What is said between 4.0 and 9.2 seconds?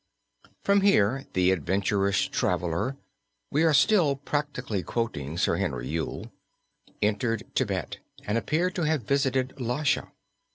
practically quoting Sir Henry Yule) entered Thibet and appears to have